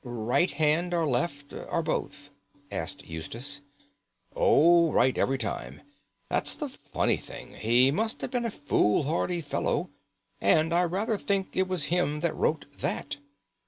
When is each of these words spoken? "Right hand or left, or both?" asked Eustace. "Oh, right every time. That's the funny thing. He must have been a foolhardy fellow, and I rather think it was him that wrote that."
"Right 0.03 0.49
hand 0.49 0.95
or 0.95 1.05
left, 1.07 1.53
or 1.53 1.83
both?" 1.83 2.31
asked 2.71 3.07
Eustace. 3.07 3.61
"Oh, 4.35 4.91
right 4.91 5.15
every 5.15 5.37
time. 5.37 5.81
That's 6.27 6.55
the 6.55 6.69
funny 6.69 7.17
thing. 7.17 7.53
He 7.53 7.91
must 7.91 8.21
have 8.21 8.31
been 8.31 8.45
a 8.45 8.49
foolhardy 8.49 9.41
fellow, 9.41 9.91
and 10.39 10.73
I 10.73 10.85
rather 10.85 11.19
think 11.19 11.49
it 11.55 11.67
was 11.67 11.83
him 11.93 12.21
that 12.21 12.35
wrote 12.35 12.65
that." 12.79 13.17